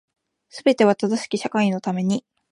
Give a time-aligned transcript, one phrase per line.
[0.49, 2.25] 全ては正しき社会のために